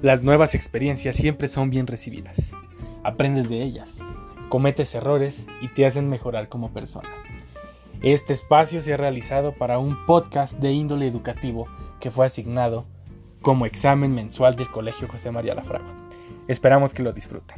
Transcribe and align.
Las 0.00 0.22
nuevas 0.22 0.54
experiencias 0.54 1.16
siempre 1.16 1.48
son 1.48 1.70
bien 1.70 1.88
recibidas. 1.88 2.52
Aprendes 3.02 3.48
de 3.48 3.64
ellas, 3.64 3.98
cometes 4.48 4.94
errores 4.94 5.48
y 5.60 5.66
te 5.74 5.86
hacen 5.86 6.08
mejorar 6.08 6.48
como 6.48 6.72
persona. 6.72 7.08
Este 8.00 8.32
espacio 8.32 8.80
se 8.80 8.94
ha 8.94 8.96
realizado 8.96 9.54
para 9.54 9.80
un 9.80 10.06
podcast 10.06 10.56
de 10.60 10.70
índole 10.70 11.08
educativo 11.08 11.66
que 11.98 12.12
fue 12.12 12.26
asignado 12.26 12.86
como 13.42 13.66
examen 13.66 14.14
mensual 14.14 14.54
del 14.54 14.70
Colegio 14.70 15.08
José 15.08 15.32
María 15.32 15.56
Lafragua. 15.56 15.92
Esperamos 16.46 16.92
que 16.92 17.02
lo 17.02 17.12
disfruten. 17.12 17.56